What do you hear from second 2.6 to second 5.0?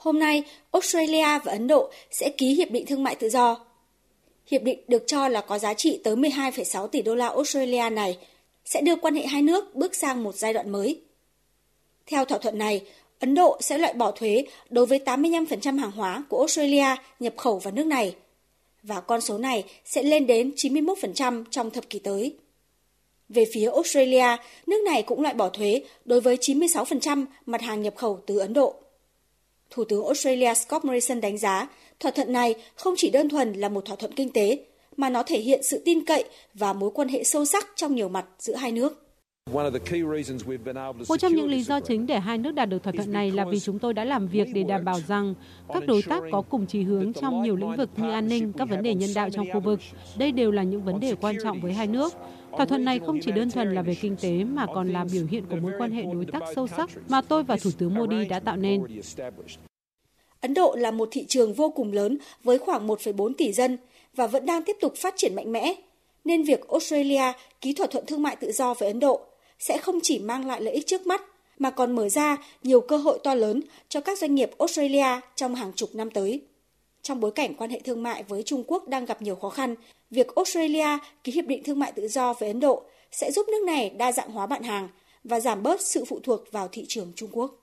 định thương mại tự do. Hiệp định